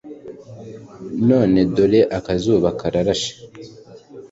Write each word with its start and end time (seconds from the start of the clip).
none 1.27 1.59
dore 1.75 2.01
akazuba 2.17 2.67
karatse 2.79 3.29